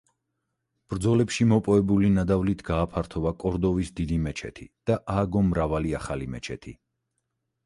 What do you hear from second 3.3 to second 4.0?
კორდოვის